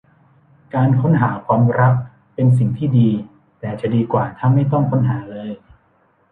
[0.75, 1.93] การค้นหาความรัก
[2.33, 3.09] เป็นสิ่งที่ดี
[3.59, 5.49] แต่จะดีกว่าถ้าไม่ต้องค้นหาเลย